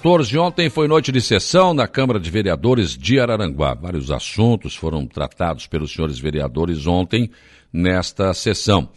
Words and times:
14 0.00 0.38
ontem 0.38 0.70
foi 0.70 0.86
noite 0.86 1.10
de 1.10 1.20
sessão 1.20 1.74
na 1.74 1.88
Câmara 1.88 2.20
de 2.20 2.30
Vereadores 2.30 2.96
de 2.96 3.18
Araranguá. 3.18 3.74
Vários 3.74 4.12
assuntos 4.12 4.76
foram 4.76 5.04
tratados 5.04 5.66
pelos 5.66 5.92
senhores 5.92 6.20
vereadores 6.20 6.86
ontem 6.86 7.28
nesta 7.72 8.32
sessão. 8.32 8.90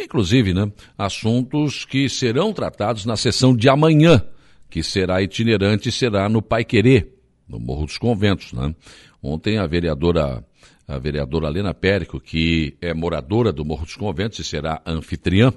Inclusive, 0.00 0.54
né, 0.54 0.72
assuntos 0.96 1.84
que 1.84 2.08
serão 2.08 2.54
tratados 2.54 3.04
na 3.04 3.18
sessão 3.18 3.54
de 3.54 3.68
amanhã, 3.68 4.26
que 4.70 4.82
será 4.82 5.20
itinerante 5.20 5.90
e 5.90 5.92
será 5.92 6.26
no 6.26 6.40
Pai 6.40 6.64
Querer, 6.64 7.12
no 7.46 7.60
Morro 7.60 7.84
dos 7.84 7.98
Conventos. 7.98 8.54
Né? 8.54 8.74
Ontem 9.22 9.58
a 9.58 9.66
vereadora 9.66 10.42
a 10.88 10.98
vereadora 10.98 11.50
Lena 11.50 11.74
Périco, 11.74 12.18
que 12.18 12.78
é 12.80 12.94
moradora 12.94 13.52
do 13.52 13.62
Morro 13.62 13.84
dos 13.84 13.96
Conventos 13.96 14.38
e 14.38 14.44
será 14.44 14.80
anfitriã 14.86 15.52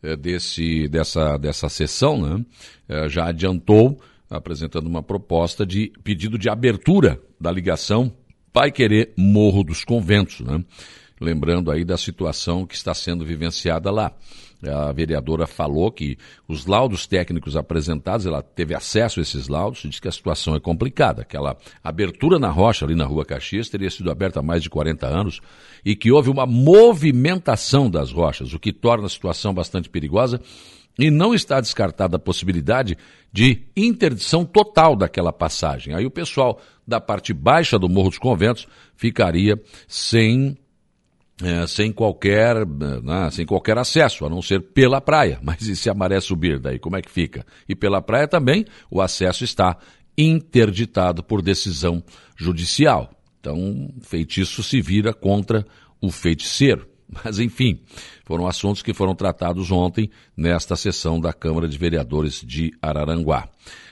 eh, 0.00 0.14
desse, 0.14 0.86
dessa, 0.86 1.36
dessa 1.38 1.68
sessão, 1.68 2.20
né, 2.20 2.44
eh, 2.88 3.08
já 3.08 3.26
adiantou 3.26 3.98
apresentando 4.36 4.86
uma 4.86 5.02
proposta 5.02 5.64
de 5.64 5.92
pedido 6.02 6.38
de 6.38 6.48
abertura 6.48 7.20
da 7.40 7.50
ligação 7.50 8.12
Pai 8.52 8.70
Querer 8.70 9.12
Morro 9.16 9.64
dos 9.64 9.84
Conventos, 9.84 10.40
né? 10.40 10.64
Lembrando 11.20 11.70
aí 11.70 11.84
da 11.84 11.96
situação 11.96 12.66
que 12.66 12.74
está 12.74 12.92
sendo 12.92 13.24
vivenciada 13.24 13.90
lá. 13.90 14.12
A 14.66 14.92
vereadora 14.92 15.46
falou 15.46 15.90
que 15.90 16.16
os 16.48 16.66
laudos 16.66 17.06
técnicos 17.06 17.56
apresentados, 17.56 18.26
ela 18.26 18.42
teve 18.42 18.74
acesso 18.74 19.20
a 19.20 19.22
esses 19.22 19.48
laudos 19.48 19.84
e 19.84 19.88
disse 19.88 20.00
que 20.00 20.08
a 20.08 20.12
situação 20.12 20.54
é 20.54 20.60
complicada. 20.60 21.22
Aquela 21.22 21.56
abertura 21.82 22.38
na 22.38 22.48
rocha 22.48 22.84
ali 22.84 22.94
na 22.94 23.04
rua 23.04 23.24
Caxias 23.24 23.68
teria 23.68 23.90
sido 23.90 24.10
aberta 24.10 24.40
há 24.40 24.42
mais 24.42 24.62
de 24.62 24.70
40 24.70 25.06
anos 25.06 25.40
e 25.84 25.94
que 25.94 26.10
houve 26.10 26.30
uma 26.30 26.46
movimentação 26.46 27.90
das 27.90 28.10
rochas, 28.10 28.54
o 28.54 28.58
que 28.58 28.72
torna 28.72 29.06
a 29.06 29.10
situação 29.10 29.52
bastante 29.52 29.88
perigosa 29.90 30.40
e 30.98 31.10
não 31.10 31.34
está 31.34 31.60
descartada 31.60 32.16
a 32.16 32.20
possibilidade 32.20 32.96
de 33.32 33.62
interdição 33.76 34.44
total 34.44 34.94
daquela 34.94 35.32
passagem. 35.32 35.94
Aí 35.94 36.06
o 36.06 36.10
pessoal 36.10 36.60
da 36.86 37.00
parte 37.00 37.32
baixa 37.32 37.78
do 37.78 37.88
Morro 37.88 38.10
dos 38.10 38.18
Conventos 38.18 38.66
ficaria 38.96 39.60
sem 39.88 40.56
é, 41.42 41.66
sem 41.66 41.90
qualquer 41.90 42.64
né, 42.64 43.28
sem 43.32 43.44
qualquer 43.44 43.76
acesso, 43.76 44.24
a 44.24 44.30
não 44.30 44.40
ser 44.40 44.60
pela 44.60 45.00
praia. 45.00 45.40
Mas 45.42 45.62
e 45.62 45.74
se 45.74 45.90
a 45.90 45.94
maré 45.94 46.20
subir, 46.20 46.60
daí 46.60 46.78
como 46.78 46.96
é 46.96 47.02
que 47.02 47.10
fica? 47.10 47.44
E 47.68 47.74
pela 47.74 48.00
praia 48.00 48.28
também 48.28 48.64
o 48.90 49.00
acesso 49.00 49.42
está 49.42 49.76
interditado 50.16 51.24
por 51.24 51.42
decisão 51.42 52.02
judicial. 52.36 53.10
Então, 53.40 53.92
feitiço 54.00 54.62
se 54.62 54.80
vira 54.80 55.12
contra 55.12 55.66
o 56.00 56.10
feiticeiro. 56.10 56.93
Mas, 57.22 57.38
enfim, 57.38 57.80
foram 58.24 58.46
assuntos 58.46 58.82
que 58.82 58.94
foram 58.94 59.14
tratados 59.14 59.70
ontem 59.70 60.10
nesta 60.36 60.76
sessão 60.76 61.20
da 61.20 61.32
Câmara 61.32 61.68
de 61.68 61.78
Vereadores 61.78 62.42
de 62.44 62.72
Araranguá. 62.80 63.48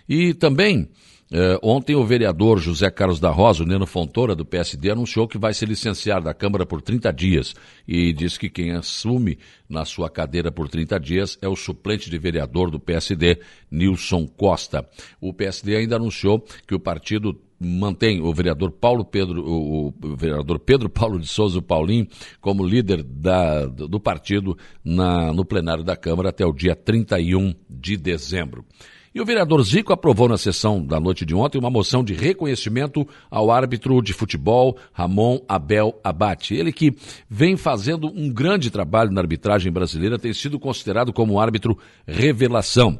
E 0.08 0.34
também, 0.34 0.88
eh, 1.30 1.58
ontem 1.62 1.94
o 1.94 2.04
vereador 2.04 2.58
José 2.58 2.90
Carlos 2.90 3.20
da 3.20 3.30
Rosa, 3.30 3.62
o 3.62 3.66
Neno 3.66 3.86
Fontoura, 3.86 4.34
do 4.34 4.44
PSD, 4.44 4.90
anunciou 4.90 5.28
que 5.28 5.38
vai 5.38 5.54
se 5.54 5.64
licenciar 5.64 6.20
da 6.22 6.34
Câmara 6.34 6.66
por 6.66 6.82
30 6.82 7.12
dias 7.12 7.54
e 7.86 8.12
disse 8.12 8.38
que 8.38 8.50
quem 8.50 8.72
assume 8.72 9.38
na 9.68 9.84
sua 9.84 10.10
cadeira 10.10 10.50
por 10.50 10.68
30 10.68 10.98
dias 10.98 11.38
é 11.40 11.48
o 11.48 11.56
suplente 11.56 12.10
de 12.10 12.18
vereador 12.18 12.70
do 12.70 12.80
PSD, 12.80 13.38
Nilson 13.70 14.26
Costa. 14.26 14.86
O 15.20 15.32
PSD 15.32 15.76
ainda 15.76 15.96
anunciou 15.96 16.44
que 16.66 16.74
o 16.74 16.80
partido 16.80 17.40
mantém 17.62 18.20
o 18.20 18.32
vereador 18.32 18.70
Paulo 18.70 19.04
Pedro, 19.04 19.44
o, 19.44 19.88
o 19.88 20.16
vereador 20.16 20.58
Pedro 20.58 20.88
Paulo 20.88 21.18
de 21.18 21.28
Souza 21.28 21.62
Paulinho 21.62 22.06
como 22.40 22.66
líder 22.66 23.02
da, 23.02 23.66
do 23.66 24.00
partido 24.00 24.56
na, 24.84 25.32
no 25.32 25.44
plenário 25.44 25.84
da 25.84 25.96
Câmara 25.96 26.30
até 26.30 26.44
o 26.44 26.52
dia 26.52 26.74
31 26.74 27.54
de 27.68 27.96
dezembro. 27.96 28.64
E 29.14 29.20
o 29.20 29.26
vereador 29.26 29.62
Zico 29.62 29.92
aprovou 29.92 30.26
na 30.26 30.38
sessão 30.38 30.82
da 30.82 30.98
noite 30.98 31.26
de 31.26 31.34
ontem 31.34 31.58
uma 31.58 31.70
moção 31.70 32.02
de 32.02 32.14
reconhecimento 32.14 33.06
ao 33.30 33.50
árbitro 33.50 34.00
de 34.00 34.14
futebol 34.14 34.78
Ramon 34.90 35.38
Abel 35.46 36.00
Abate. 36.02 36.54
Ele 36.54 36.72
que 36.72 36.96
vem 37.28 37.54
fazendo 37.54 38.06
um 38.06 38.32
grande 38.32 38.70
trabalho 38.70 39.10
na 39.10 39.20
arbitragem 39.20 39.70
brasileira, 39.70 40.18
tem 40.18 40.32
sido 40.32 40.58
considerado 40.58 41.12
como 41.12 41.34
um 41.34 41.38
árbitro 41.38 41.76
revelação. 42.06 42.98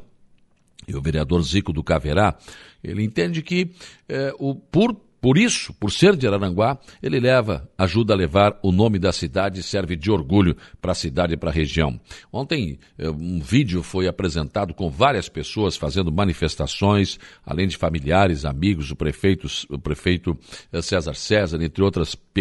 E 0.87 0.95
o 0.95 1.01
vereador 1.01 1.41
Zico 1.43 1.73
do 1.73 1.83
Caverá, 1.83 2.37
ele 2.83 3.03
entende 3.03 3.41
que 3.41 3.71
é, 4.07 4.33
o, 4.37 4.55
por 4.55 4.95
por 5.23 5.37
isso, 5.37 5.73
por 5.75 5.89
ser 5.89 6.17
de 6.17 6.27
Araranguá, 6.27 6.77
ele 7.01 7.17
leva, 7.17 7.65
ajuda 7.77 8.13
a 8.13 8.17
levar 8.17 8.59
o 8.61 8.73
nome 8.73 8.99
da 8.99 9.13
cidade 9.13 9.61
e 9.61 9.63
serve 9.63 9.95
de 9.95 10.11
orgulho 10.11 10.53
para 10.81 10.91
a 10.91 10.95
cidade 10.95 11.33
e 11.33 11.37
para 11.37 11.49
a 11.49 11.53
região. 11.53 11.97
Ontem, 12.29 12.77
eh, 12.97 13.09
um 13.09 13.39
vídeo 13.39 13.81
foi 13.81 14.05
apresentado 14.05 14.73
com 14.73 14.89
várias 14.89 15.29
pessoas 15.29 15.77
fazendo 15.77 16.11
manifestações, 16.11 17.17
além 17.45 17.69
de 17.69 17.77
familiares, 17.77 18.43
amigos, 18.43 18.91
o 18.91 18.97
prefeito, 18.97 19.47
o 19.69 19.79
prefeito 19.79 20.37
eh, 20.73 20.81
César 20.81 21.13
César, 21.13 21.63
entre 21.63 21.81
outras 21.81 22.15
pessoas, 22.15 22.32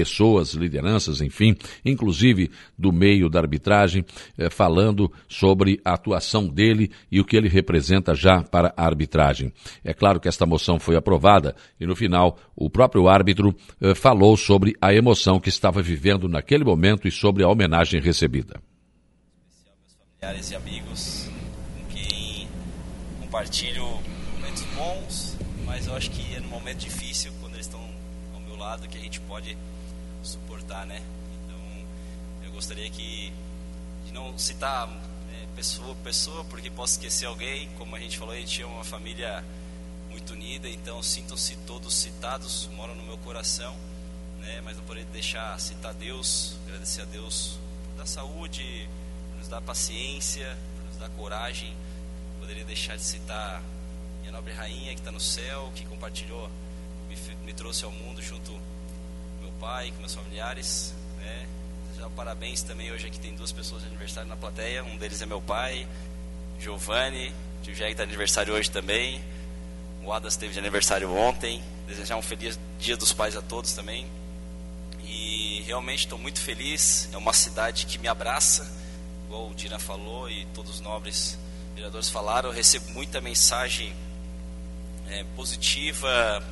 lideranças, 0.54 1.20
enfim, 1.20 1.56
inclusive 1.84 2.50
do 2.78 2.92
meio 2.92 3.28
da 3.28 3.40
arbitragem, 3.40 4.04
eh, 4.38 4.48
falando 4.50 5.12
sobre 5.28 5.80
a 5.84 5.94
atuação 5.94 6.48
dele 6.48 6.90
e 7.10 7.20
o 7.20 7.24
que 7.24 7.36
ele 7.36 7.48
representa 7.48 8.14
já 8.14 8.42
para 8.42 8.72
a 8.76 8.84
arbitragem. 8.84 9.52
É 9.84 9.92
claro 9.92 10.18
que 10.18 10.28
esta 10.28 10.46
moção 10.46 10.78
foi 10.78 10.96
aprovada 10.96 11.54
e 11.80 11.86
no 11.86 11.94
final 11.94 12.38
o 12.56 12.70
próprio 12.70 13.08
árbitro 13.08 13.54
eh, 13.80 13.94
falou 13.94 14.36
sobre 14.36 14.74
a 14.80 14.92
emoção 14.94 15.38
que 15.38 15.48
estava 15.48 15.82
vivendo 15.82 16.28
naquele 16.28 16.64
momento 16.64 17.06
e 17.06 17.10
sobre 17.10 17.44
a 17.44 17.48
homenagem 17.48 18.00
recebida. 18.00 18.60
Familiares 20.20 20.50
e 20.50 20.54
amigos 20.54 21.30
com 21.74 21.84
quem 21.94 22.48
compartilho 23.20 23.84
momentos 24.34 24.62
bons, 24.76 25.38
mas 25.66 25.86
eu 25.86 25.96
acho 25.96 26.10
que 26.10 26.34
é 26.36 26.40
num 26.40 26.48
momento 26.48 26.78
difícil 26.78 27.32
quando 27.40 27.54
eles 27.54 27.66
estão 27.66 27.80
ao 28.32 28.40
meu 28.40 28.56
lado 28.56 28.88
que 28.88 28.96
a 28.96 29.00
gente 29.00 29.20
pode 29.20 29.56
suportar, 30.22 30.86
né? 30.86 31.02
Então 31.44 31.58
eu 32.44 32.52
gostaria 32.52 32.88
que 32.90 33.32
de 34.06 34.12
não 34.12 34.36
citar 34.38 34.88
é, 35.32 35.46
pessoa 35.56 35.94
pessoa 35.96 36.44
porque 36.44 36.70
posso 36.70 36.94
esquecer 36.94 37.26
alguém, 37.26 37.68
como 37.78 37.94
a 37.96 38.00
gente 38.00 38.18
falou, 38.18 38.34
a 38.34 38.38
gente 38.38 38.62
é 38.62 38.66
uma 38.66 38.84
família 38.84 39.44
muito 40.12 40.34
unida, 40.34 40.68
então 40.68 41.02
sintam-se 41.02 41.56
todos 41.66 41.94
citados, 41.94 42.68
moram 42.74 42.94
no 42.94 43.02
meu 43.02 43.16
coração, 43.18 43.74
né? 44.40 44.60
mas 44.62 44.76
não 44.76 44.84
poderia 44.84 45.08
deixar 45.10 45.58
citar 45.58 45.94
Deus, 45.94 46.56
agradecer 46.66 47.02
a 47.02 47.04
Deus 47.06 47.58
por 47.88 47.96
dar 47.96 48.06
saúde, 48.06 48.88
por 49.30 49.38
nos 49.38 49.48
dar 49.48 49.62
paciência, 49.62 50.56
por 50.76 50.84
nos 50.84 50.96
dar 50.98 51.08
coragem. 51.10 51.74
Poderia 52.38 52.64
deixar 52.64 52.96
de 52.96 53.02
citar 53.02 53.62
minha 54.20 54.32
nobre 54.32 54.52
rainha 54.52 54.92
que 54.94 55.00
está 55.00 55.10
no 55.10 55.20
céu, 55.20 55.72
que 55.74 55.86
compartilhou, 55.86 56.50
me, 57.08 57.16
me, 57.46 57.52
trouxe 57.54 57.84
ao 57.84 57.90
mundo 57.90 58.20
junto 58.20 58.52
pai, 59.62 59.92
com 59.92 60.00
meus 60.00 60.12
familiares. 60.12 60.92
Né? 61.18 61.46
Desejar 61.86 62.10
parabéns 62.10 62.62
também 62.62 62.90
hoje 62.90 63.06
aqui 63.06 63.20
tem 63.20 63.32
duas 63.36 63.52
pessoas 63.52 63.82
de 63.82 63.88
aniversário 63.88 64.28
na 64.28 64.36
plateia, 64.36 64.82
um 64.82 64.96
deles 64.96 65.22
é 65.22 65.26
meu 65.26 65.40
pai, 65.40 65.86
Giovanni, 66.58 67.32
o 67.70 67.74
Jair 67.74 67.92
está 67.92 68.04
de 68.04 68.10
aniversário 68.10 68.52
hoje 68.52 68.68
também. 68.68 69.22
O 70.04 70.12
Adas 70.12 70.36
teve 70.36 70.52
de 70.52 70.58
aniversário 70.58 71.14
ontem. 71.14 71.62
Desejar 71.86 72.16
um 72.16 72.22
feliz 72.22 72.58
Dia 72.80 72.96
dos 72.96 73.12
Pais 73.12 73.36
a 73.36 73.42
todos 73.42 73.72
também. 73.72 74.04
E 75.04 75.62
realmente 75.64 76.00
estou 76.00 76.18
muito 76.18 76.40
feliz. 76.40 77.08
É 77.12 77.16
uma 77.16 77.32
cidade 77.32 77.86
que 77.86 77.98
me 77.98 78.08
abraça, 78.08 78.68
igual 79.26 79.48
o 79.48 79.54
Dina 79.54 79.78
falou 79.78 80.28
e 80.28 80.44
todos 80.46 80.74
os 80.74 80.80
nobres 80.80 81.38
vereadores 81.74 82.08
falaram. 82.08 82.48
Eu 82.50 82.54
recebo 82.54 82.90
muita 82.90 83.20
mensagem 83.20 83.94
é, 85.08 85.24
positiva 85.36 86.42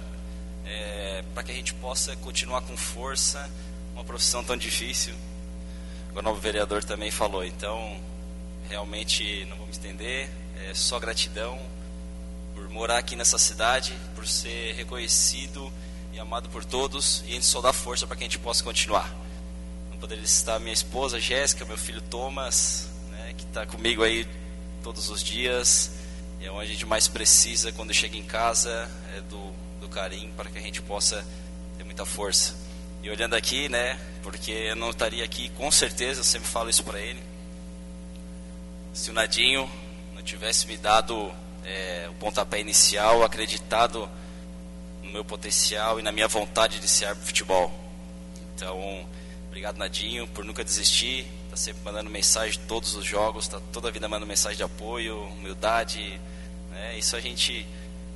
é, 0.70 1.24
para 1.34 1.42
que 1.42 1.50
a 1.52 1.54
gente 1.54 1.74
possa 1.74 2.14
continuar 2.16 2.62
com 2.62 2.76
força 2.76 3.50
uma 3.92 4.04
profissão 4.04 4.44
tão 4.44 4.56
difícil. 4.56 5.14
O 6.14 6.22
novo 6.22 6.40
vereador 6.40 6.84
também 6.84 7.10
falou. 7.10 7.44
Então, 7.44 8.00
realmente 8.68 9.44
não 9.46 9.56
vou 9.56 9.66
me 9.66 9.72
estender. 9.72 10.28
É 10.68 10.74
só 10.74 10.98
gratidão 10.98 11.58
morar 12.70 12.98
aqui 12.98 13.16
nessa 13.16 13.36
cidade, 13.36 13.92
por 14.14 14.26
ser 14.26 14.74
reconhecido 14.74 15.70
e 16.12 16.18
amado 16.18 16.48
por 16.48 16.64
todos, 16.64 17.22
e 17.26 17.30
a 17.30 17.34
gente 17.34 17.46
só 17.46 17.60
dá 17.60 17.72
força 17.72 18.06
para 18.06 18.16
que 18.16 18.24
a 18.24 18.26
gente 18.26 18.38
possa 18.38 18.62
continuar. 18.62 19.12
Não 19.90 19.98
poderia 19.98 20.24
estar 20.24 20.58
minha 20.58 20.72
esposa 20.72 21.20
Jéssica, 21.20 21.64
meu 21.64 21.76
filho 21.76 22.00
Thomas, 22.00 22.88
né, 23.10 23.34
que 23.36 23.44
está 23.44 23.66
comigo 23.66 24.02
aí 24.02 24.26
todos 24.82 25.10
os 25.10 25.22
dias, 25.22 25.90
é 26.40 26.50
onde 26.50 26.70
a 26.70 26.72
gente 26.72 26.86
mais 26.86 27.06
precisa 27.06 27.70
quando 27.72 27.92
chega 27.92 28.16
em 28.16 28.22
casa 28.22 28.88
é 29.14 29.20
do, 29.22 29.52
do 29.80 29.88
carinho 29.88 30.32
para 30.34 30.50
que 30.50 30.58
a 30.58 30.60
gente 30.60 30.80
possa 30.82 31.24
ter 31.76 31.84
muita 31.84 32.04
força. 32.04 32.54
E 33.02 33.08
olhando 33.08 33.34
aqui, 33.34 33.68
né, 33.68 33.98
porque 34.22 34.50
eu 34.52 34.76
não 34.76 34.90
estaria 34.90 35.24
aqui, 35.24 35.48
com 35.50 35.70
certeza, 35.70 36.20
eu 36.20 36.24
sempre 36.24 36.48
falo 36.48 36.68
isso 36.68 36.84
para 36.84 37.00
ele. 37.00 37.20
Se 38.92 39.10
o 39.10 39.12
Nadinho 39.12 39.70
não 40.14 40.22
tivesse 40.22 40.66
me 40.66 40.76
dado 40.76 41.32
é, 41.64 42.08
o 42.10 42.14
pontapé 42.14 42.60
inicial, 42.60 43.22
acreditado 43.22 44.08
no 45.02 45.10
meu 45.10 45.24
potencial 45.24 45.98
e 45.98 46.02
na 46.02 46.12
minha 46.12 46.28
vontade 46.28 46.78
de 46.78 46.88
ser 46.88 47.06
árbitro 47.06 47.24
de 47.24 47.32
futebol. 47.32 47.72
Então, 48.54 49.06
obrigado 49.46 49.78
Nadinho 49.78 50.28
por 50.28 50.44
nunca 50.44 50.62
desistir, 50.62 51.26
tá 51.48 51.56
sempre 51.56 51.82
mandando 51.82 52.10
mensagem 52.10 52.60
todos 52.68 52.94
os 52.94 53.04
jogos, 53.04 53.48
tá 53.48 53.60
toda 53.72 53.88
a 53.88 53.90
vida 53.90 54.08
mandando 54.08 54.26
mensagem 54.26 54.58
de 54.58 54.62
apoio, 54.62 55.22
humildade, 55.22 56.20
né? 56.70 56.98
Isso 56.98 57.16
a 57.16 57.20
gente 57.20 57.66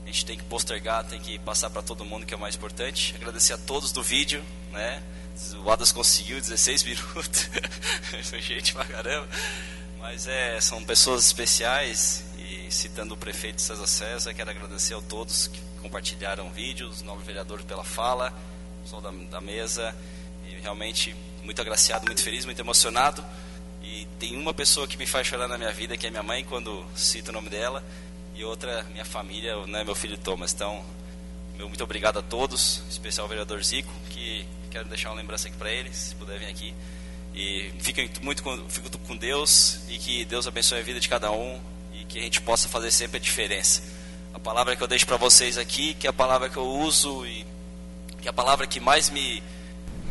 a 0.05 0.07
gente 0.07 0.27
tem 0.27 0.37
que 0.37 0.45
postergar, 0.45 1.05
tem 1.05 1.19
que 1.19 1.39
passar 1.39 1.71
para 1.71 1.83
todo 1.83 2.05
mundo 2.05 2.27
que 2.27 2.35
é 2.35 2.37
o 2.37 2.41
mais 2.41 2.55
importante. 2.55 3.15
Agradecer 3.17 3.55
a 3.55 3.59
todos 3.59 3.91
do 3.91 4.03
vídeo, 4.03 4.45
né? 4.71 5.03
O 5.65 5.71
Adas 5.71 5.91
conseguiu 5.91 6.41
16 6.41 6.83
minutos, 6.85 7.51
foi 8.25 8.41
gente 8.41 8.75
pra 8.75 8.85
caramba. 8.85 9.27
Mas 9.99 10.27
é, 10.27 10.61
são 10.61 10.85
pessoas 10.85 11.25
especiais 11.25 12.25
e 12.39 12.71
citando 12.71 13.15
o 13.15 13.17
prefeito 13.17 13.63
César 13.63 13.87
César, 13.87 14.35
quero 14.35 14.51
agradecer 14.51 14.95
a 14.95 15.01
todos 15.01 15.47
que 15.47 15.59
compartilharam 15.81 16.49
o 16.49 17.05
novo 17.05 17.21
vereador 17.23 17.63
pela 17.63 17.83
fala, 17.83 18.33
o 18.79 18.83
pessoal 18.83 19.01
da, 19.01 19.11
da 19.11 19.41
mesa, 19.41 19.95
e 20.47 20.61
realmente 20.61 21.17
muito 21.43 21.61
agraciado, 21.61 22.07
muito 22.07 22.23
feliz, 22.23 22.45
muito 22.45 22.61
emocionado. 22.61 23.25
E 23.83 24.07
tem 24.19 24.37
uma 24.37 24.53
pessoa 24.53 24.87
que 24.87 24.97
me 24.97 25.07
faz 25.07 25.27
chorar 25.27 25.49
na 25.49 25.59
minha 25.59 25.73
vida, 25.73 25.97
que 25.97 26.07
é 26.07 26.11
minha 26.11 26.23
mãe, 26.23 26.45
quando 26.45 26.85
cito 26.95 27.31
o 27.31 27.33
nome 27.33 27.49
dela 27.49 27.83
e 28.35 28.45
outra 28.45 28.83
minha 28.85 29.05
família, 29.05 29.57
né, 29.67 29.85
meu 29.85 29.95
filho 29.95 30.19
Thomas. 30.19 30.53
Então, 30.53 30.85
meu 31.57 31.69
muito 31.69 31.85
obrigado 31.85 32.19
a 32.19 32.23
todos, 32.23 32.83
especial 32.91 33.25
ao 33.25 33.29
vereador 33.29 33.63
Zico, 33.63 33.93
que 34.11 34.47
quero 34.71 34.89
deixar 34.89 35.11
uma 35.11 35.17
lembrança 35.17 35.49
aqui 35.49 35.57
para 35.57 35.71
ele, 35.71 35.93
se 35.95 36.15
puder 36.17 36.39
vir 36.39 36.47
aqui. 36.47 36.75
E 37.35 37.73
fiquem 37.81 38.11
muito 38.23 38.43
com, 38.43 38.69
fico 38.69 38.99
com 38.99 39.17
Deus 39.17 39.81
e 39.89 39.99
que 39.99 40.25
Deus 40.25 40.47
abençoe 40.47 40.79
a 40.79 40.83
vida 40.83 41.01
de 41.01 41.09
cada 41.09 41.31
um 41.31 41.61
e 41.93 42.05
que 42.05 42.19
a 42.19 42.23
gente 42.23 42.41
possa 42.41 42.69
fazer 42.69 42.91
sempre 42.91 43.19
a 43.19 43.21
diferença. 43.21 43.83
A 44.33 44.39
palavra 44.39 44.75
que 44.75 44.83
eu 44.83 44.87
deixo 44.89 45.07
para 45.07 45.17
vocês 45.17 45.59
aqui, 45.59 45.95
que 45.95 46.07
é 46.07 46.11
a 46.11 46.13
palavra 46.13 46.49
que 46.49 46.57
eu 46.57 46.67
uso 46.67 47.25
e 47.27 47.47
que 48.21 48.29
é 48.29 48.31
a 48.31 48.33
palavra 48.33 48.67
que 48.67 48.81
mais 48.81 49.11
me 49.11 49.43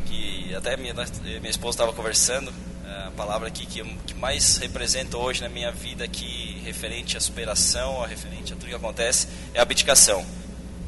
que 0.06 0.54
até 0.56 0.78
minha 0.78 0.94
minha 0.94 1.50
esposa 1.50 1.76
estava 1.76 1.94
conversando, 1.94 2.54
a 2.86 3.12
palavra 3.12 3.48
aqui 3.48 3.66
que, 3.66 3.84
que 4.06 4.14
mais 4.14 4.58
representa 4.58 5.18
hoje 5.18 5.42
na 5.42 5.50
minha 5.50 5.72
vida 5.72 6.04
aqui, 6.04 6.62
referente 6.64 7.18
à 7.18 7.20
superação, 7.20 8.02
referente 8.06 8.54
a 8.54 8.56
tudo 8.56 8.68
que 8.68 8.76
acontece, 8.76 9.28
é 9.54 9.60
a 9.60 9.62
abdicação. 9.62 10.26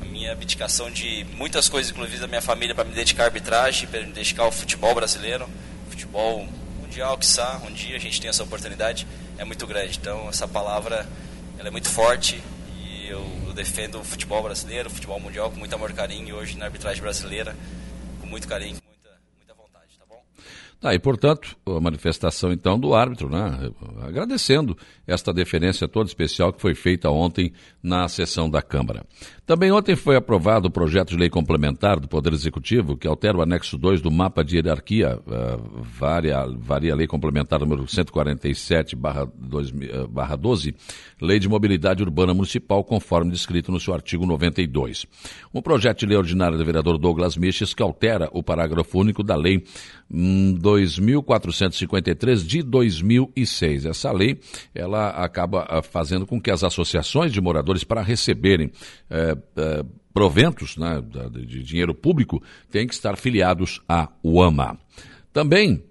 A 0.01 0.06
minha 0.06 0.31
abdicação 0.31 0.92
de 0.92 1.25
muitas 1.36 1.69
coisas, 1.69 1.92
inclusive 1.92 2.19
da 2.19 2.27
minha 2.27 2.42
família, 2.42 2.75
para 2.75 2.83
me 2.83 2.94
dedicar 2.94 3.24
à 3.24 3.25
arbitragem, 3.27 3.88
para 3.88 4.01
me 4.01 4.12
dedicar 4.12 4.44
ao 4.44 4.51
futebol 4.51 4.94
brasileiro, 4.94 5.50
futebol 5.89 6.47
mundial, 6.81 7.18
que 7.18 7.27
um 7.68 7.74
dia 7.74 7.95
a 7.95 8.00
gente 8.00 8.21
tem 8.21 8.30
essa 8.30 8.44
oportunidade, 8.44 9.07
é 9.38 9.44
muito 9.44 9.65
grande. 9.68 9.97
Então, 9.97 10.30
essa 10.30 10.47
palavra 10.47 11.07
ela 11.57 11.68
é 11.68 11.71
muito 11.71 11.89
forte 11.89 12.42
e 12.77 13.07
eu, 13.07 13.25
eu 13.47 13.53
defendo 13.53 14.00
o 14.00 14.03
futebol 14.03 14.44
brasileiro, 14.44 14.89
o 14.89 14.92
futebol 14.92 15.19
mundial 15.19 15.50
com 15.50 15.57
muito 15.57 15.74
amor 15.74 15.92
e 15.92 15.94
carinho, 15.94 16.27
e 16.30 16.33
hoje 16.33 16.57
na 16.57 16.65
arbitragem 16.65 17.01
brasileira, 17.01 17.56
com 18.21 18.27
muito 18.27 18.47
carinho. 18.47 18.85
Tá, 20.80 20.94
e 20.94 21.00
portanto, 21.00 21.56
a 21.66 21.80
manifestação 21.80 22.51
então 22.51 22.80
do 22.80 22.94
árbitro, 22.94 23.30
né? 23.30 23.72
Agradecendo 24.01 24.77
esta 25.07 25.33
deferência 25.33 25.88
toda 25.88 26.07
especial 26.07 26.54
que 26.54 26.62
foi 26.62 26.75
feita 26.75 27.10
ontem 27.10 27.54
na 27.81 28.07
sessão 28.07 28.50
da 28.50 28.62
Câmara. 28.62 29.06
Também 29.45 29.71
ontem 29.71 29.95
foi 29.95 30.15
aprovado 30.15 30.69
o 30.69 30.71
projeto 30.71 31.09
de 31.09 31.18
lei 31.18 31.30
complementar 31.30 32.00
do 32.00 32.07
Poder 32.07 32.33
Executivo 32.33 32.97
que 32.97 33.07
altera 33.07 33.38
o 33.38 33.44
anexo 33.44 33.77
2 33.77 34.01
do 34.01 34.09
mapa 34.09 34.44
de 34.44 34.56
hierarquia, 34.56 35.19
uh, 35.19 35.83
varia, 35.83 36.47
varia 36.57 36.94
a 36.94 36.95
lei 36.95 37.06
complementar 37.06 37.59
número 37.59 37.88
147 37.88 38.95
barra, 38.95 39.31
2000, 39.38 40.07
barra 40.07 40.36
12, 40.36 40.74
Lei 41.21 41.38
de 41.38 41.47
Mobilidade 41.47 42.01
Urbana 42.01 42.33
Municipal, 42.33 42.83
conforme 42.83 43.31
descrito 43.31 43.71
no 43.71 43.80
seu 43.80 43.94
artigo 43.94 44.25
92. 44.25 45.06
Um 45.53 45.62
projeto 45.62 46.00
de 46.00 46.07
lei 46.07 46.18
ordinária 46.18 46.57
do 46.57 46.65
vereador 46.65 46.97
Douglas 46.97 47.38
Miches 47.38 47.71
que 47.71 47.83
altera 47.83 48.27
o 48.33 48.42
parágrafo 48.42 49.00
único 49.00 49.21
da 49.21 49.36
lei 49.36 49.63
2453 50.09 52.42
hum, 52.42 52.47
de 52.47 52.63
2006. 52.63 53.86
Essa 53.86 54.12
lei, 54.12 54.39
ela 54.74 55.09
acaba 55.09 55.68
ah, 55.69 55.83
fazendo 55.83 56.25
com 56.25 56.42
que 56.42 56.50
as 56.50 56.63
associações 56.63 57.31
de 57.31 57.39
moradores 57.39 57.83
para 57.83 58.01
receberem 58.01 58.71
é, 59.58 59.84
proventos 60.14 60.78
né, 60.78 61.02
de 61.46 61.62
dinheiro 61.64 61.94
público 61.94 62.42
têm 62.72 62.88
que 62.88 62.94
estar 62.94 63.18
filiados 63.18 63.82
à 63.88 64.10
UAMA. 64.24 64.78
Também 65.34 65.84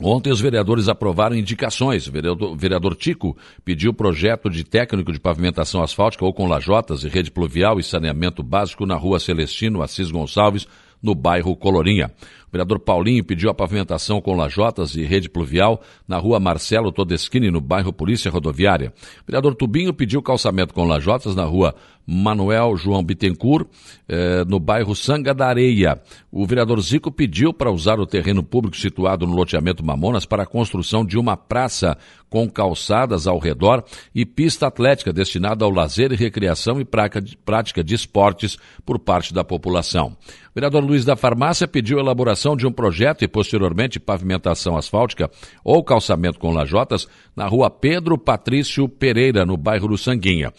Ontem 0.00 0.32
os 0.32 0.40
vereadores 0.40 0.88
aprovaram 0.88 1.36
indicações. 1.36 2.08
O 2.08 2.12
vereador, 2.12 2.56
vereador, 2.56 2.96
Tico 2.96 3.36
pediu 3.64 3.94
projeto 3.94 4.50
de 4.50 4.64
técnico 4.64 5.12
de 5.12 5.20
pavimentação 5.20 5.82
asfáltica 5.82 6.24
ou 6.24 6.32
com 6.32 6.48
lajotas 6.48 7.04
e 7.04 7.08
rede 7.08 7.30
pluvial 7.30 7.78
e 7.78 7.82
saneamento 7.82 8.42
básico 8.42 8.84
na 8.86 8.96
rua 8.96 9.20
Celestino 9.20 9.82
Assis 9.82 10.10
Gonçalves, 10.10 10.66
no 11.00 11.14
bairro 11.14 11.54
Colorinha. 11.54 12.10
O 12.54 12.56
vereador 12.56 12.78
Paulinho 12.78 13.24
pediu 13.24 13.50
a 13.50 13.54
pavimentação 13.54 14.20
com 14.20 14.36
lajotas 14.36 14.94
e 14.94 15.02
rede 15.02 15.28
pluvial 15.28 15.82
na 16.06 16.18
rua 16.18 16.38
Marcelo 16.38 16.92
Todeschini, 16.92 17.50
no 17.50 17.60
bairro 17.60 17.92
Polícia 17.92 18.30
Rodoviária. 18.30 18.94
O 19.22 19.26
vereador 19.26 19.56
Tubinho 19.56 19.92
pediu 19.92 20.22
calçamento 20.22 20.72
com 20.72 20.84
lajotas 20.84 21.34
na 21.34 21.44
rua 21.44 21.74
Manuel 22.06 22.76
João 22.76 23.02
Bittencourt, 23.02 23.66
eh, 24.08 24.44
no 24.46 24.60
bairro 24.60 24.94
Sanga 24.94 25.34
da 25.34 25.48
Areia. 25.48 26.00
O 26.30 26.46
vereador 26.46 26.80
Zico 26.80 27.10
pediu 27.10 27.52
para 27.52 27.72
usar 27.72 27.98
o 27.98 28.06
terreno 28.06 28.42
público 28.42 28.76
situado 28.76 29.26
no 29.26 29.34
loteamento 29.34 29.84
Mamonas 29.84 30.26
para 30.26 30.42
a 30.42 30.46
construção 30.46 31.04
de 31.04 31.18
uma 31.18 31.36
praça 31.36 31.96
com 32.28 32.48
calçadas 32.50 33.26
ao 33.26 33.38
redor 33.38 33.84
e 34.14 34.26
pista 34.26 34.66
atlética 34.66 35.12
destinada 35.12 35.64
ao 35.64 35.70
lazer 35.70 36.12
e 36.12 36.16
recreação 36.16 36.80
e 36.80 36.84
prática 36.84 37.82
de 37.82 37.94
esportes 37.94 38.58
por 38.84 38.98
parte 38.98 39.32
da 39.32 39.42
população. 39.42 40.16
Vereador 40.54 40.84
Luiz 40.84 41.04
da 41.04 41.16
Farmácia 41.16 41.66
pediu 41.66 41.98
elaboração 41.98 42.56
de 42.56 42.64
um 42.64 42.70
projeto 42.70 43.24
e, 43.24 43.28
posteriormente, 43.28 43.98
pavimentação 43.98 44.76
asfáltica 44.76 45.28
ou 45.64 45.82
calçamento 45.82 46.38
com 46.38 46.52
lajotas 46.52 47.08
na 47.34 47.48
rua 47.48 47.68
Pedro 47.68 48.16
Patrício 48.16 48.88
Pereira, 48.88 49.44
no 49.44 49.56
bairro 49.56 49.88
do 49.88 49.98
Sanguinha. 49.98 50.52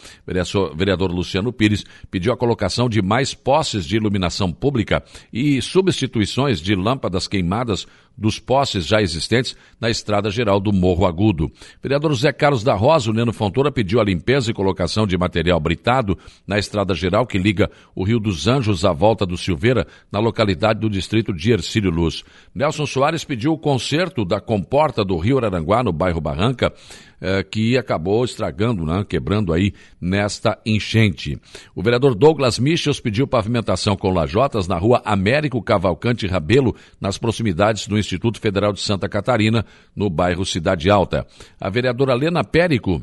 Vereador 0.75 1.11
Luciano 1.11 1.53
Pires 1.53 1.85
pediu 2.11 2.33
a 2.33 2.37
colocação 2.37 2.89
de 2.89 3.01
mais 3.01 3.33
postes 3.33 3.85
de 3.85 3.95
iluminação 3.95 4.51
pública 4.51 5.01
e 5.31 5.61
substituições 5.61 6.59
de 6.59 6.75
lâmpadas 6.75 7.25
queimadas 7.25 7.87
dos 8.17 8.39
postes 8.39 8.85
já 8.85 9.01
existentes 9.01 9.55
na 9.79 9.89
estrada 9.89 10.29
geral 10.29 10.59
do 10.59 10.71
Morro 10.71 11.05
Agudo. 11.05 11.51
Vereador 11.81 12.11
José 12.11 12.31
Carlos 12.31 12.63
da 12.63 12.73
Rosa, 12.73 13.11
o 13.11 13.13
Neno 13.13 13.33
Fontoura, 13.33 13.71
pediu 13.71 13.99
a 13.99 14.03
limpeza 14.03 14.51
e 14.51 14.53
colocação 14.53 15.05
de 15.05 15.17
material 15.17 15.59
britado 15.59 16.17
na 16.47 16.57
estrada 16.57 16.93
geral 16.93 17.25
que 17.25 17.37
liga 17.37 17.69
o 17.95 18.03
Rio 18.03 18.19
dos 18.19 18.47
Anjos 18.47 18.85
à 18.85 18.91
volta 18.91 19.25
do 19.25 19.37
Silveira, 19.37 19.85
na 20.11 20.19
localidade 20.19 20.79
do 20.79 20.89
distrito 20.89 21.33
de 21.33 21.51
Ercílio 21.51 21.91
Luz. 21.91 22.23
Nelson 22.53 22.85
Soares 22.85 23.23
pediu 23.23 23.53
o 23.53 23.57
conserto 23.57 24.23
da 24.23 24.39
comporta 24.39 25.03
do 25.03 25.17
Rio 25.17 25.37
Araranguá, 25.37 25.83
no 25.83 25.91
bairro 25.91 26.21
Barranca, 26.21 26.73
eh, 27.21 27.43
que 27.43 27.77
acabou 27.77 28.23
estragando, 28.25 28.85
né, 28.85 29.05
quebrando 29.07 29.53
aí 29.53 29.73
nesta 29.99 30.59
enchente. 30.65 31.39
O 31.73 31.81
vereador 31.81 32.13
Douglas 32.13 32.59
Michels 32.59 32.99
pediu 32.99 33.25
pavimentação 33.25 33.95
com 33.95 34.11
lajotas 34.11 34.67
na 34.67 34.77
rua 34.77 35.01
Américo 35.05 35.61
Cavalcante 35.61 36.27
Rabelo, 36.27 36.75
nas 36.99 37.17
proximidades 37.17 37.87
do 37.87 37.97
Instituto 38.05 38.39
Federal 38.39 38.71
de 38.71 38.81
Santa 38.81 39.09
Catarina, 39.09 39.65
no 39.95 40.09
bairro 40.09 40.45
Cidade 40.45 40.89
Alta. 40.89 41.25
A 41.59 41.69
vereadora 41.69 42.13
Lena 42.13 42.43
Périco 42.43 43.01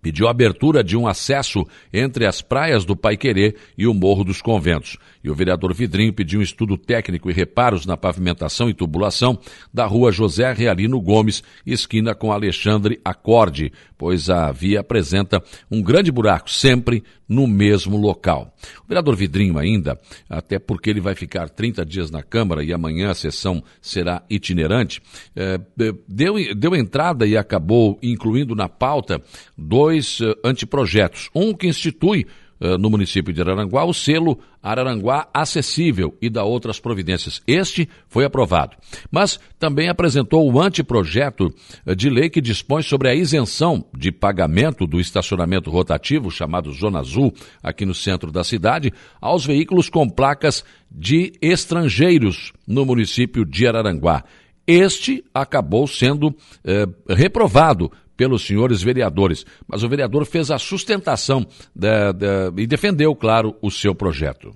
pediu 0.00 0.28
a 0.28 0.30
abertura 0.30 0.82
de 0.82 0.96
um 0.96 1.06
acesso 1.06 1.66
entre 1.92 2.26
as 2.26 2.40
praias 2.40 2.84
do 2.84 2.96
Paiquerê 2.96 3.56
e 3.76 3.86
o 3.86 3.94
Morro 3.94 4.24
dos 4.24 4.40
Conventos. 4.40 4.96
E 5.22 5.30
o 5.30 5.34
vereador 5.34 5.74
Vidrinho 5.74 6.12
pediu 6.12 6.40
um 6.40 6.42
estudo 6.42 6.76
técnico 6.76 7.30
e 7.30 7.34
reparos 7.34 7.84
na 7.84 7.96
pavimentação 7.96 8.68
e 8.68 8.74
tubulação 8.74 9.38
da 9.72 9.86
rua 9.86 10.12
José 10.12 10.52
Realino 10.52 11.00
Gomes, 11.00 11.42
esquina 11.66 12.14
com 12.14 12.32
Alexandre 12.32 13.00
Acorde, 13.04 13.72
pois 13.96 14.30
a 14.30 14.52
via 14.52 14.80
apresenta 14.80 15.42
um 15.70 15.82
grande 15.82 16.12
buraco, 16.12 16.50
sempre 16.50 17.02
no 17.28 17.46
mesmo 17.46 17.96
local. 17.96 18.54
O 18.84 18.88
vereador 18.88 19.14
Vidrinho 19.14 19.58
ainda, 19.58 19.98
até 20.28 20.58
porque 20.58 20.88
ele 20.88 21.00
vai 21.00 21.14
ficar 21.14 21.48
30 21.48 21.84
dias 21.84 22.10
na 22.10 22.22
Câmara 22.22 22.64
e 22.64 22.72
amanhã 22.72 23.10
a 23.10 23.14
sessão 23.14 23.62
será 23.80 24.22
itinerante, 24.30 25.02
é, 25.36 25.60
deu, 26.08 26.34
deu 26.56 26.74
entrada 26.74 27.26
e 27.26 27.36
acabou 27.36 27.98
incluindo 28.02 28.54
na 28.54 28.68
pauta 28.68 29.20
dois 29.56 30.20
uh, 30.20 30.34
anteprojetos. 30.44 31.28
Um 31.34 31.52
que 31.52 31.66
institui 31.66 32.26
eh, 32.26 32.47
no 32.60 32.90
município 32.90 33.32
de 33.32 33.40
Araranguá 33.40 33.84
o 33.84 33.94
selo 33.94 34.38
Araranguá 34.62 35.28
Acessível 35.32 36.16
e 36.20 36.28
da 36.28 36.44
outras 36.44 36.80
providências. 36.80 37.40
Este 37.46 37.88
foi 38.08 38.24
aprovado. 38.24 38.76
Mas 39.10 39.38
também 39.58 39.88
apresentou 39.88 40.50
o 40.50 40.60
anteprojeto 40.60 41.52
eh, 41.86 41.94
de 41.94 42.10
lei 42.10 42.28
que 42.28 42.40
dispõe 42.40 42.82
sobre 42.82 43.08
a 43.08 43.14
isenção 43.14 43.84
de 43.96 44.10
pagamento 44.10 44.86
do 44.86 45.00
estacionamento 45.00 45.70
rotativo, 45.70 46.30
chamado 46.30 46.72
Zona 46.72 47.00
Azul, 47.00 47.32
aqui 47.62 47.86
no 47.86 47.94
centro 47.94 48.32
da 48.32 48.44
cidade, 48.44 48.92
aos 49.20 49.44
veículos 49.44 49.88
com 49.88 50.08
placas 50.08 50.64
de 50.90 51.32
estrangeiros 51.40 52.52
no 52.66 52.84
município 52.84 53.44
de 53.44 53.66
Araranguá. 53.66 54.24
Este 54.66 55.24
acabou 55.32 55.86
sendo 55.86 56.34
eh, 56.64 56.86
reprovado 57.08 57.90
pelos 58.18 58.44
senhores 58.44 58.82
vereadores, 58.82 59.46
mas 59.66 59.84
o 59.84 59.88
vereador 59.88 60.26
fez 60.26 60.50
a 60.50 60.58
sustentação 60.58 61.46
da, 61.74 62.10
da, 62.10 62.52
e 62.56 62.66
defendeu, 62.66 63.14
claro, 63.14 63.56
o 63.62 63.70
seu 63.70 63.94
projeto. 63.94 64.54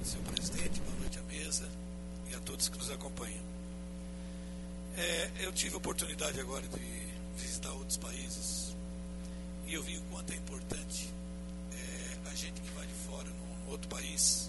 Senhor 0.00 0.24
presidente, 0.32 0.80
boa 0.80 1.00
noite 1.00 1.18
à 1.18 1.22
mesa 1.24 1.68
e 2.30 2.34
a 2.34 2.38
todos 2.38 2.68
que 2.68 2.78
nos 2.78 2.92
acompanham. 2.92 3.42
É, 4.96 5.30
eu 5.42 5.52
tive 5.52 5.74
a 5.74 5.78
oportunidade 5.78 6.38
agora 6.38 6.62
de 6.62 7.42
visitar 7.42 7.72
outros 7.72 7.96
países 7.96 8.76
e 9.66 9.74
eu 9.74 9.82
vi 9.82 9.98
o 9.98 10.02
quanto 10.12 10.32
é 10.32 10.36
importante 10.36 11.08
é, 11.72 12.36
gente 12.36 12.60
que 12.60 12.70
vai 12.76 12.86
de 12.86 12.94
fora, 12.94 13.28
num 13.28 13.72
outro 13.72 13.88
país, 13.88 14.48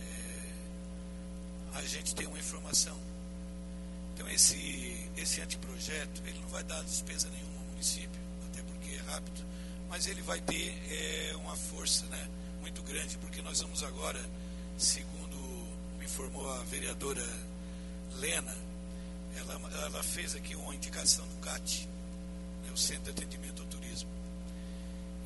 é, 0.00 1.78
a 1.78 1.82
gente 1.82 2.14
tem 2.14 2.26
uma 2.26 2.38
informação. 2.38 2.96
Então 4.14 4.28
esse, 4.30 5.03
esse 5.16 5.40
anteprojeto, 5.40 6.22
ele 6.26 6.38
não 6.40 6.48
vai 6.48 6.62
dar 6.64 6.82
despesa 6.82 7.28
nenhuma 7.30 7.58
ao 7.60 7.66
município, 7.66 8.20
até 8.50 8.62
porque 8.62 8.94
é 8.94 9.00
rápido, 9.10 9.44
mas 9.88 10.06
ele 10.06 10.22
vai 10.22 10.40
ter 10.40 10.74
é, 10.90 11.36
uma 11.36 11.56
força 11.56 12.04
né, 12.06 12.28
muito 12.60 12.82
grande, 12.82 13.16
porque 13.18 13.40
nós 13.42 13.60
vamos 13.60 13.82
agora, 13.82 14.20
segundo 14.76 15.36
me 15.98 16.04
informou 16.04 16.52
a 16.52 16.64
vereadora 16.64 17.24
Lena, 18.16 18.56
ela, 19.36 19.60
ela 19.84 20.02
fez 20.02 20.34
aqui 20.34 20.54
uma 20.54 20.74
indicação 20.74 21.24
no 21.26 21.36
CAT, 21.36 21.88
né, 22.64 22.70
o 22.72 22.76
Centro 22.76 23.04
de 23.04 23.10
Atendimento 23.10 23.62
ao 23.62 23.68
Turismo. 23.68 24.08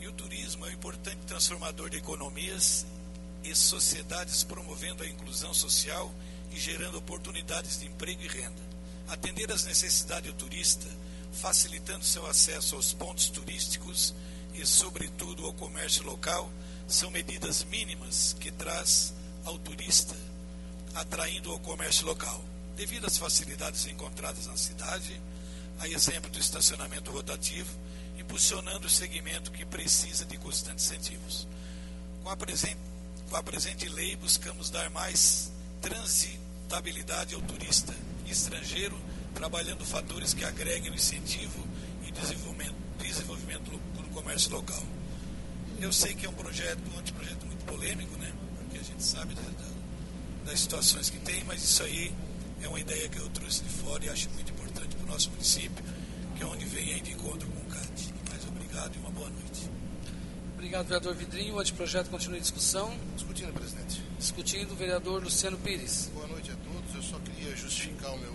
E 0.01 0.07
o 0.07 0.13
turismo 0.13 0.65
é 0.67 0.71
um 0.71 0.73
importante 0.73 1.19
transformador 1.27 1.91
de 1.91 1.97
economias 1.97 2.87
e 3.43 3.55
sociedades, 3.55 4.45
promovendo 4.45 5.03
a 5.03 5.07
inclusão 5.07 5.53
social 5.53 6.13
e 6.53 6.59
gerando 6.59 6.99
oportunidades 6.99 7.79
de 7.79 7.87
emprego 7.87 8.23
e 8.23 8.29
renda. 8.29 8.68
Atender 9.09 9.51
às 9.51 9.65
necessidades 9.65 10.31
do 10.31 10.37
turista, 10.37 10.87
facilitando 11.33 12.05
seu 12.05 12.27
acesso 12.27 12.77
aos 12.77 12.93
pontos 12.93 13.31
turísticos 13.31 14.15
e, 14.53 14.67
sobretudo, 14.67 15.47
ao 15.47 15.55
comércio 15.55 16.05
local, 16.05 16.51
são 16.87 17.11
medidas 17.11 17.65
mínimas 17.65 18.37
que 18.39 18.51
traz 18.51 19.15
ao 19.47 19.59
turista, 19.59 20.15
atraindo 20.95 21.51
ao 21.51 21.59
comércio 21.59 22.05
local. 22.05 22.45
Devido 22.77 23.07
às 23.07 23.17
facilidades 23.17 23.87
encontradas 23.87 24.47
na 24.47 24.57
cidade, 24.59 25.19
a 25.81 25.89
exemplo 25.89 26.31
do 26.31 26.39
estacionamento 26.39 27.11
rotativo, 27.11 27.71
impulsionando 28.19 28.87
o 28.87 28.91
segmento 28.91 29.51
que 29.51 29.65
precisa 29.65 30.27
de 30.27 30.37
constantes 30.37 30.85
incentivos. 30.85 31.49
Com 32.23 32.29
a 32.29 32.37
presente, 32.37 32.79
com 33.31 33.37
a 33.37 33.43
presente 33.43 33.89
lei, 33.89 34.17
buscamos 34.17 34.69
dar 34.69 34.91
mais 34.91 35.51
transitabilidade 35.81 37.35
ao 37.35 37.41
turista 37.41 37.95
estrangeiro, 38.31 38.99
trabalhando 39.35 39.85
fatores 39.85 40.35
que 40.35 40.45
agreguem 40.45 40.91
o 40.91 40.95
incentivo 40.95 41.65
e 42.07 42.11
desenvolvimento, 42.11 42.75
desenvolvimento 42.99 43.71
no 43.97 44.09
comércio 44.09 44.51
local. 44.53 44.83
Eu 45.81 45.93
sei 45.93 46.15
que 46.15 46.27
é 46.27 46.29
um 46.29 46.35
projeto, 46.35 46.81
um 46.95 46.99
anteprojeto 46.99 47.47
muito 47.47 47.65
polêmico, 47.65 48.17
né? 48.19 48.33
Porque 48.59 48.79
a 48.79 48.83
gente 48.83 49.03
sabe 49.03 49.35
da, 49.35 49.43
da, 49.43 50.51
das 50.51 50.61
situações 50.61 51.09
que 51.09 51.19
tem, 51.21 51.45
mas 51.45 51.63
isso 51.63 51.83
aí 51.83 52.13
é 52.63 52.69
uma 52.69 52.81
ideia 52.81 53.09
que 53.09 53.19
eu 53.19 53.29
trouxe 53.31 53.63
de 53.63 53.71
fora 53.71 54.05
e 54.05 54.09
acho 54.09 54.29
muito 54.31 54.51
importante 54.51 54.97
para 54.97 55.05
o 55.05 55.09
nosso 55.09 55.31
município, 55.31 55.85
que 56.37 56.43
é 56.43 56.47
onde 56.47 56.65
vem 56.65 56.95
aí 56.95 57.01
de 57.01 57.13
encontro 57.13 57.49
com 57.49 57.61
o 57.61 57.71
CAT. 57.71 58.15
Mais 58.29 58.45
obrigado 58.45 58.95
e 58.97 58.99
uma 58.99 59.11
boa 59.11 59.31
noite. 59.31 59.71
Obrigado, 60.59 60.87
vereador 60.87 61.15
Vidrinho. 61.15 61.55
O 61.55 61.61
anteprojeto 61.61 62.11
continua 62.11 62.37
em 62.37 62.41
discussão. 62.41 62.93
Discutindo, 63.15 63.53
presidente. 63.53 64.03
Discutindo, 64.19 64.75
vereador 64.75 65.23
Luciano 65.23 65.57
Pires. 65.57 66.11
Boa 66.13 66.27
noite 66.27 66.51
a 66.51 66.57
todos. 66.57 66.97
Eu 66.97 67.01
só 67.01 67.17
queria 67.21 67.55
justificar 67.55 68.13
o 68.13 68.19
meu 68.19 68.35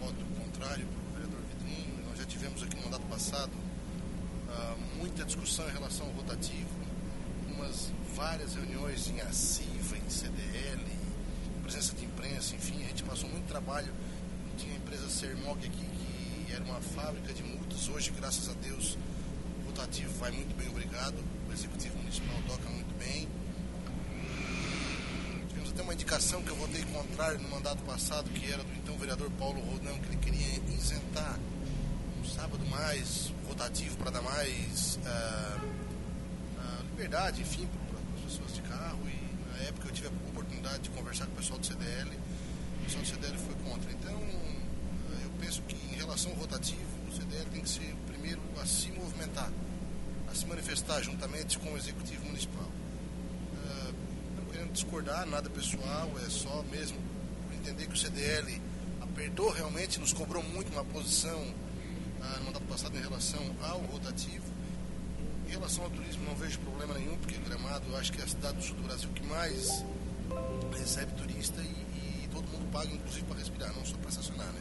voto 0.00 0.24
contrário 0.42 0.86
para 0.86 1.10
o 1.10 1.12
vereador 1.12 1.40
Vidrinho. 1.50 2.04
Nós 2.08 2.18
já 2.18 2.24
tivemos 2.24 2.62
aqui 2.62 2.74
no 2.74 2.84
mandato 2.84 3.04
passado 3.04 3.52
uh, 3.52 4.78
muita 4.96 5.26
discussão 5.26 5.68
em 5.68 5.72
relação 5.72 6.06
ao 6.06 6.12
rotativo, 6.12 6.70
umas 7.48 7.92
várias 8.16 8.54
reuniões 8.54 9.06
em 9.10 9.20
ACIVA, 9.20 9.98
em 9.98 10.08
CDL, 10.08 10.86
presença 11.62 11.94
de 11.94 12.06
imprensa, 12.06 12.54
enfim, 12.56 12.82
a 12.82 12.88
gente 12.88 13.02
passou 13.02 13.28
muito 13.28 13.46
trabalho. 13.46 13.92
Tinha 14.56 14.72
a 14.72 14.76
empresa 14.76 15.06
Sermog 15.10 15.58
aqui, 15.58 15.86
que 16.46 16.50
era 16.50 16.64
uma 16.64 16.80
fábrica 16.80 17.30
de 17.34 17.42
multas. 17.42 17.90
Hoje, 17.90 18.10
graças 18.18 18.48
a 18.48 18.54
Deus, 18.54 18.96
o 19.62 19.66
rotativo 19.66 20.14
vai 20.14 20.30
muito 20.30 20.56
bem, 20.56 20.66
obrigado. 20.70 21.37
O 21.48 21.52
Executivo 21.52 21.96
Municipal 21.98 22.36
toca 22.46 22.68
muito 22.68 22.94
bem. 22.98 23.26
Tivemos 25.48 25.70
até 25.70 25.82
uma 25.82 25.94
indicação 25.94 26.42
que 26.42 26.50
eu 26.50 26.56
votei 26.56 26.82
contrário 26.84 27.40
no 27.40 27.48
mandato 27.48 27.82
passado, 27.84 28.28
que 28.30 28.52
era 28.52 28.62
do 28.62 28.72
então 28.76 28.96
vereador 28.98 29.30
Paulo 29.38 29.60
Rodão, 29.60 29.98
que 29.98 30.08
ele 30.08 30.16
queria 30.18 30.60
isentar 30.74 31.38
um 32.20 32.24
sábado 32.24 32.64
mais 32.66 33.32
rotativo 33.46 33.96
para 33.96 34.10
dar 34.10 34.22
mais 34.22 34.98
uh, 34.98 35.64
uh, 35.64 36.84
liberdade, 36.90 37.40
enfim, 37.40 37.66
para 37.88 37.98
as 37.98 38.32
pessoas 38.32 38.54
de 38.54 38.62
carro. 38.62 39.00
E 39.08 39.56
na 39.56 39.68
época 39.68 39.88
eu 39.88 39.92
tive 39.92 40.08
a 40.08 40.10
oportunidade 40.28 40.80
de 40.80 40.90
conversar 40.90 41.26
com 41.26 41.32
o 41.32 41.36
pessoal 41.36 41.58
do 41.58 41.66
CDL. 41.66 42.10
O 42.80 42.84
pessoal 42.84 43.02
do 43.02 43.08
CDL 43.08 43.38
foi 43.38 43.54
contra. 43.70 43.90
Então, 43.92 44.20
eu 45.22 45.30
penso 45.40 45.62
que 45.62 45.76
em 45.76 45.96
relação 45.96 46.30
ao 46.32 46.38
rotativo, 46.38 46.80
o 47.08 47.12
CDL 47.12 47.46
tem 47.50 47.62
que 47.62 47.68
ser 47.68 47.92
o 47.92 48.12
primeiro 48.12 48.40
a 48.60 48.66
se 48.66 48.92
movimentar, 48.92 49.50
se 50.38 50.46
manifestar 50.46 51.02
juntamente 51.02 51.58
com 51.58 51.72
o 51.72 51.76
Executivo 51.76 52.24
Municipal. 52.26 52.68
Não 54.36 54.44
querendo 54.46 54.72
discordar, 54.72 55.26
nada 55.26 55.50
pessoal, 55.50 56.10
é 56.24 56.30
só 56.30 56.62
mesmo 56.70 56.96
entender 57.54 57.86
que 57.86 57.94
o 57.94 57.96
CDL 57.96 58.62
apertou 59.00 59.50
realmente, 59.50 59.98
nos 59.98 60.12
cobrou 60.12 60.42
muito 60.42 60.70
uma 60.72 60.84
posição 60.84 61.38
uh, 61.40 62.38
no 62.38 62.44
mandato 62.44 62.64
passado 62.66 62.96
em 62.96 63.00
relação 63.00 63.40
ao 63.62 63.80
rotativo. 63.80 64.44
Em 65.48 65.50
relação 65.50 65.82
ao 65.82 65.90
turismo, 65.90 66.24
não 66.24 66.36
vejo 66.36 66.58
problema 66.60 66.94
nenhum, 66.94 67.16
porque 67.16 67.36
Gramado, 67.38 67.84
eu 67.88 67.96
acho 67.96 68.12
que 68.12 68.20
é 68.20 68.24
a 68.24 68.28
cidade 68.28 68.58
do 68.58 68.62
sul 68.62 68.76
do 68.76 68.82
Brasil 68.84 69.08
que 69.14 69.26
mais 69.26 69.84
recebe 70.78 71.12
turista 71.14 71.60
e, 71.60 72.24
e 72.24 72.28
todo 72.30 72.46
mundo 72.48 72.70
paga, 72.70 72.94
inclusive, 72.94 73.24
para 73.26 73.38
respirar, 73.38 73.74
não 73.74 73.84
só 73.84 73.96
para 73.96 74.10
estacionar, 74.10 74.46
né? 74.46 74.60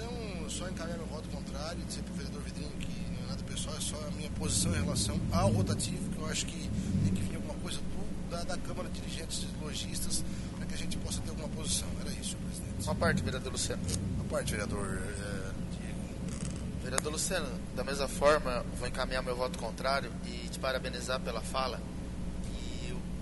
Então, 0.00 0.48
só 0.48 0.66
encaminhar 0.68 0.96
meu 0.96 1.06
voto 1.06 1.28
contrário 1.28 1.78
e 1.82 1.84
dizer 1.84 2.02
para 2.02 2.12
o 2.12 2.16
vereador 2.16 2.42
Vidrinho 2.42 2.70
que 2.70 3.10
não 3.12 3.24
é 3.24 3.28
nada 3.28 3.42
pessoal, 3.42 3.76
é 3.76 3.80
só 3.80 3.96
a 4.06 4.10
minha 4.12 4.30
posição 4.30 4.74
em 4.74 4.82
relação 4.82 5.20
ao 5.30 5.52
rotativo, 5.52 6.10
que 6.10 6.18
eu 6.18 6.26
acho 6.26 6.46
que 6.46 6.70
tem 7.04 7.12
que 7.12 7.22
vir 7.22 7.36
alguma 7.36 7.54
coisa 7.54 7.78
do, 7.78 8.30
da, 8.30 8.42
da 8.44 8.56
Câmara 8.56 8.88
de 8.88 9.00
Dirigentes 9.00 9.42
e 9.42 9.64
Lojistas 9.64 10.24
para 10.56 10.64
que 10.64 10.74
a 10.74 10.78
gente 10.78 10.96
possa 10.96 11.20
ter 11.20 11.28
alguma 11.28 11.48
posição. 11.48 11.86
Era 12.00 12.10
isso, 12.12 12.34
presidente. 12.36 12.84
Uma 12.84 12.94
parte, 12.94 13.22
vereador 13.22 13.52
Luciano. 13.52 13.82
Uma 14.14 14.24
parte, 14.24 14.52
vereador 14.52 15.02
é, 15.02 15.52
Diego. 15.78 15.98
Vereador 16.82 17.12
Luciano, 17.12 17.60
da 17.76 17.84
mesma 17.84 18.08
forma, 18.08 18.64
vou 18.78 18.88
encaminhar 18.88 19.22
meu 19.22 19.36
voto 19.36 19.58
contrário 19.58 20.10
e 20.24 20.48
te 20.48 20.58
parabenizar 20.58 21.20
pela 21.20 21.42
fala 21.42 21.78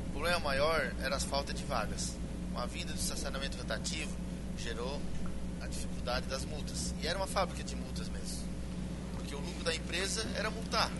o 0.08 0.20
problema 0.20 0.40
maior 0.40 0.92
era 1.00 1.14
as 1.14 1.22
faltas 1.22 1.54
de 1.54 1.64
vagas. 1.64 2.16
Com 2.52 2.58
a 2.58 2.66
vinda 2.66 2.92
do 2.92 2.98
estacionamento 2.98 3.56
rotativo, 3.56 4.10
gerou 4.56 4.96
a 4.96 5.17
dificuldade 5.68 6.26
das 6.26 6.44
multas. 6.44 6.94
E 7.02 7.06
era 7.06 7.18
uma 7.18 7.26
fábrica 7.26 7.62
de 7.62 7.76
multas 7.76 8.08
mesmo. 8.08 8.48
Porque 9.14 9.34
o 9.34 9.38
lucro 9.38 9.64
da 9.64 9.74
empresa 9.74 10.26
era 10.36 10.50
multar. 10.50 10.90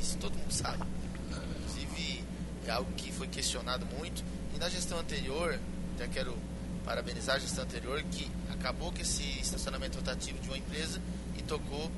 Isso 0.00 0.16
todo 0.18 0.36
mundo 0.36 0.52
sabe. 0.52 0.82
Inclusive, 1.30 2.24
é 2.66 2.70
algo 2.70 2.90
que 2.92 3.12
foi 3.12 3.28
questionado 3.28 3.86
muito. 3.86 4.24
E 4.54 4.58
na 4.58 4.68
gestão 4.68 4.98
anterior, 4.98 5.58
já 5.98 6.06
quero 6.08 6.36
parabenizar 6.84 7.36
a 7.36 7.38
gestão 7.38 7.64
anterior, 7.64 8.02
que 8.04 8.30
acabou 8.52 8.92
com 8.92 9.00
esse 9.00 9.22
estacionamento 9.40 9.98
rotativo 9.98 10.38
de 10.38 10.48
uma 10.48 10.58
empresa 10.58 11.00
e 11.36 11.42
tocou 11.42 11.90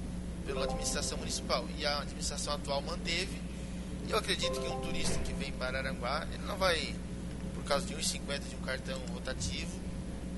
pela 0.47 0.65
administração 0.65 1.19
municipal. 1.19 1.67
E 1.77 1.85
a 1.85 2.01
administração 2.01 2.55
atual 2.55 2.81
manteve 2.83 3.47
eu 4.09 4.19
acredito 4.19 4.61
que 4.61 4.69
um 4.69 4.81
turista 4.81 5.19
que 5.19 5.33
vem 5.33 5.51
para 5.53 5.79
Aranguá, 5.79 6.27
ele 6.33 6.45
não 6.47 6.57
vai, 6.57 6.95
por 7.55 7.65
causa 7.65 7.85
de 7.87 7.95
1,50 7.95 8.49
de 8.49 8.55
um 8.55 8.61
cartão 8.61 8.99
rotativo, 9.13 9.81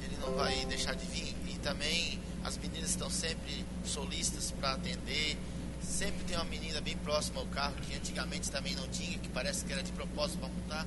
ele 0.03 0.17
não 0.21 0.35
vai 0.35 0.65
deixar 0.67 0.95
de 0.95 1.07
vir. 1.07 1.35
E 1.49 1.59
também 1.59 2.21
as 2.45 2.57
meninas 2.57 2.91
estão 2.91 3.11
sempre 3.11 3.65
solistas 3.85 4.51
para 4.53 4.73
atender. 4.73 5.37
Sempre 5.83 6.25
tem 6.25 6.37
uma 6.37 6.45
menina 6.45 6.81
bem 6.81 6.97
próxima 6.99 7.41
ao 7.41 7.47
carro, 7.47 7.75
que 7.83 7.95
antigamente 7.95 8.51
também 8.51 8.75
não 8.75 8.89
tinha, 8.89 9.19
que 9.19 9.29
parece 9.29 9.65
que 9.65 9.73
era 9.73 9.83
de 9.83 9.93
propósito 9.93 10.39
para 10.39 10.49
montar. 10.49 10.87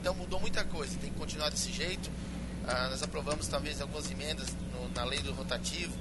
Então 0.00 0.14
mudou 0.14 0.40
muita 0.40 0.64
coisa, 0.64 0.96
tem 0.98 1.10
que 1.10 1.18
continuar 1.18 1.50
desse 1.50 1.70
jeito. 1.72 2.10
Ah, 2.66 2.88
nós 2.90 3.02
aprovamos 3.02 3.46
talvez 3.48 3.80
algumas 3.80 4.10
emendas 4.10 4.48
no, 4.72 4.88
na 4.94 5.04
lei 5.04 5.20
do 5.20 5.32
rotativo, 5.32 5.92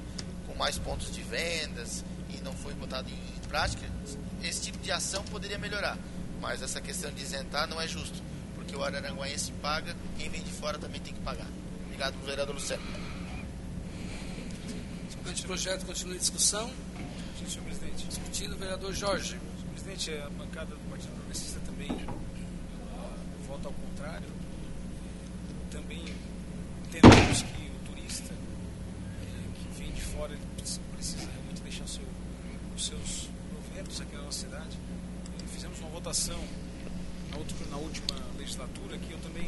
com 0.47 0.55
mais 0.55 0.77
pontos 0.77 1.11
de 1.11 1.21
vendas, 1.21 2.03
e 2.29 2.41
não 2.41 2.53
foi 2.53 2.73
botado 2.73 3.09
em, 3.09 3.13
em 3.13 3.47
prática. 3.47 3.85
Esse 4.43 4.61
tipo 4.61 4.79
de 4.79 4.91
ação 4.91 5.23
poderia 5.25 5.57
melhorar. 5.57 5.97
Mas 6.39 6.61
essa 6.61 6.81
questão 6.81 7.11
de 7.11 7.21
isentar 7.21 7.67
não 7.67 7.79
é 7.79 7.87
justo, 7.87 8.21
porque 8.55 8.75
o 8.75 8.83
araranguaense 8.83 9.51
paga, 9.61 9.95
quem 10.17 10.29
vem 10.29 10.41
de 10.41 10.51
fora 10.51 10.79
também 10.79 10.99
tem 10.99 11.13
que 11.13 11.21
pagar. 11.21 11.47
Obrigado, 12.01 12.25
vereador 12.25 12.55
Luciano. 12.55 12.81
O 15.23 15.43
projeto 15.45 15.85
continua 15.85 16.15
em 16.15 16.17
discussão. 16.17 16.67
Sim, 17.37 17.47
senhor 17.47 17.63
presidente. 17.63 18.07
Discutindo, 18.07 18.57
vereador 18.57 18.91
Jorge. 18.91 19.37
Senhor 19.37 19.71
presidente, 19.71 20.11
a 20.19 20.29
bancada 20.31 20.73
do 20.73 20.89
Partido 20.89 21.11
Progressista 21.11 21.59
também 21.59 21.89
vota 23.47 23.67
ao 23.67 23.73
contrário. 23.73 24.27
Também 25.69 26.03
entendemos 26.87 27.43
que 27.43 27.69
o 27.69 27.93
turista 27.93 28.33
eh, 28.33 29.49
que 29.53 29.79
vem 29.79 29.91
de 29.91 30.01
fora 30.01 30.35
precisa 30.95 31.29
realmente 31.31 31.61
deixar 31.61 31.87
seu, 31.87 32.03
os 32.75 32.83
seus 32.83 33.29
proventos 33.47 34.01
aqui 34.01 34.15
na 34.15 34.23
nossa 34.23 34.39
cidade 34.39 34.75
fizemos 35.53 35.79
uma 35.79 35.89
votação 35.89 36.39
na 37.69 37.77
última 37.77 38.17
legislatura 38.39 38.97
que 38.97 39.11
eu 39.11 39.19
também 39.19 39.47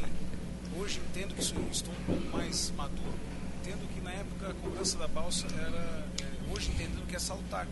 hoje 0.78 1.00
entendo 1.00 1.34
que 1.34 1.40
estou 1.40 1.92
um 1.92 2.04
pouco 2.04 2.36
mais 2.36 2.70
maduro. 2.76 3.14
Entendo 3.60 3.88
que 3.94 4.00
na 4.00 4.12
época 4.12 4.50
a 4.50 4.54
cobrança 4.54 4.98
da 4.98 5.08
balsa 5.08 5.46
era, 5.46 6.04
é, 6.22 6.52
hoje 6.52 6.70
entendendo 6.70 7.06
que 7.06 7.16
é 7.16 7.18
saltar. 7.18 7.66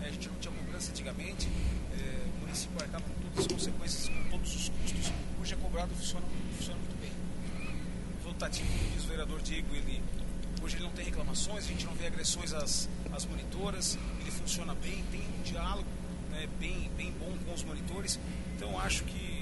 É, 0.00 0.08
a 0.08 0.10
gente 0.10 0.28
não 0.28 0.36
tinha 0.36 0.52
cobrança 0.52 0.90
antigamente, 0.90 1.48
é, 1.92 2.26
o 2.36 2.40
município 2.40 2.76
arcava 2.80 3.04
com 3.04 3.14
todas 3.14 3.38
as 3.38 3.46
consequências, 3.46 4.08
com 4.08 4.30
todos 4.30 4.54
os 4.54 4.68
custos. 4.68 5.12
Hoje 5.40 5.54
equilibrado 5.54 5.94
funciona, 5.94 6.26
funciona 6.56 6.78
muito 6.78 7.00
bem. 7.00 7.12
Votativo, 8.24 8.68
como 8.68 8.90
diz 8.90 9.04
o 9.04 9.08
vereador 9.08 9.40
Diego, 9.42 9.74
ele, 9.74 10.02
hoje 10.62 10.76
ele 10.76 10.84
não 10.84 10.92
tem 10.92 11.04
reclamações, 11.04 11.64
a 11.64 11.68
gente 11.68 11.86
não 11.86 11.94
vê 11.94 12.06
agressões 12.06 12.52
às, 12.52 12.88
às 13.12 13.24
monitoras, 13.26 13.98
ele 14.20 14.30
funciona 14.30 14.74
bem, 14.74 15.04
tem 15.12 15.20
um 15.20 15.42
diálogo 15.42 15.88
né, 16.30 16.48
bem, 16.58 16.90
bem 16.96 17.12
bom 17.12 17.32
com 17.44 17.54
os 17.54 17.62
monitores. 17.62 18.18
Então 18.56 18.78
acho 18.80 19.04
que 19.04 19.35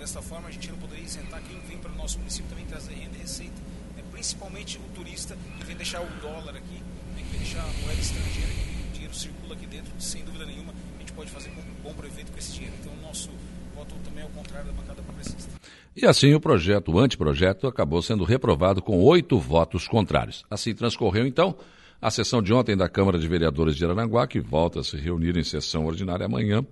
dessa 0.00 0.22
forma 0.22 0.48
a 0.48 0.50
gente 0.50 0.70
não 0.70 0.78
poderia 0.78 1.04
isentar 1.04 1.42
quem 1.42 1.60
vem 1.60 1.76
para 1.76 1.92
o 1.92 1.94
nosso 1.94 2.18
município 2.18 2.48
também 2.48 2.64
trazer 2.64 2.94
renda 2.94 3.16
e 3.16 3.20
receita. 3.20 3.60
Né, 3.94 4.02
principalmente 4.10 4.78
o 4.78 4.94
turista 4.94 5.36
que 5.58 5.64
vem 5.64 5.76
deixar 5.76 6.00
o 6.00 6.08
dólar 6.22 6.56
aqui, 6.56 6.82
né, 7.14 7.22
que 7.22 7.28
vem 7.30 7.40
deixar 7.40 7.60
a 7.60 7.84
moeda 7.84 8.00
estrangeira, 8.00 8.48
que 8.48 8.88
o 8.88 8.92
dinheiro 8.92 9.14
circula 9.14 9.54
aqui 9.54 9.66
dentro, 9.66 9.92
sem 10.00 10.24
dúvida 10.24 10.46
nenhuma, 10.46 10.72
a 10.96 11.00
gente 11.00 11.12
pode 11.12 11.30
fazer 11.30 11.50
um 11.50 11.82
bom 11.82 11.92
proveito 11.92 12.32
com 12.32 12.38
esse 12.38 12.52
dinheiro. 12.52 12.74
Então 12.80 12.92
o 12.94 13.02
nosso 13.02 13.30
voto 13.74 13.94
também 14.02 14.22
é 14.22 14.26
ao 14.26 14.30
contrário 14.30 14.66
da 14.66 14.72
bancada 14.72 15.02
progressista. 15.02 15.50
E 15.94 16.06
assim 16.06 16.32
o 16.34 16.40
projeto, 16.40 16.92
o 16.92 16.98
anteprojeto, 16.98 17.66
acabou 17.66 18.00
sendo 18.00 18.24
reprovado 18.24 18.80
com 18.80 18.98
oito 19.00 19.38
votos 19.38 19.86
contrários. 19.86 20.44
Assim 20.50 20.74
transcorreu 20.74 21.26
então 21.26 21.56
a 22.00 22.10
sessão 22.10 22.40
de 22.40 22.52
ontem 22.52 22.76
da 22.76 22.88
Câmara 22.88 23.18
de 23.18 23.28
Vereadores 23.28 23.76
de 23.76 23.84
Araranguá, 23.84 24.26
que 24.26 24.40
volta 24.40 24.80
a 24.80 24.84
se 24.84 24.96
reunir 24.96 25.36
em 25.36 25.44
sessão 25.44 25.84
ordinária 25.84 26.24
amanhã, 26.24 26.64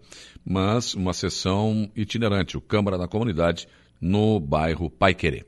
mas 0.45 0.95
uma 0.95 1.13
sessão 1.13 1.91
itinerante, 1.95 2.57
o 2.57 2.61
Câmara 2.61 2.97
da 2.97 3.07
Comunidade, 3.07 3.69
no 4.01 4.41
bairro 4.41 4.89
Paiquerê. 4.89 5.45